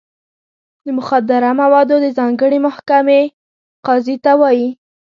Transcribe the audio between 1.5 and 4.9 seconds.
موادو د ځانګړې محکمې قاضي ته وایي.